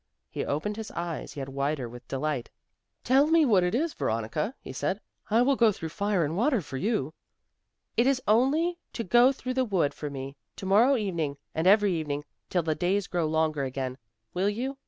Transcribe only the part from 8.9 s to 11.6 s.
to go through the wood for me, to morrow evening,